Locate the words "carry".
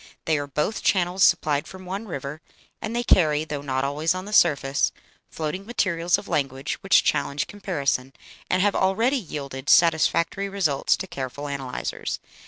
3.03-3.43